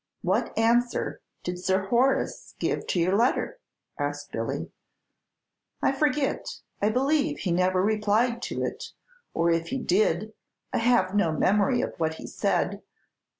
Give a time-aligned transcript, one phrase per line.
[0.23, 3.59] "What answer did Sir Horace give to your letter?"
[3.99, 4.71] asked Billy.
[5.79, 8.93] "I forget; I believe he never replied to it,
[9.35, 10.33] or if he did,
[10.73, 12.81] I have no memory of what he said.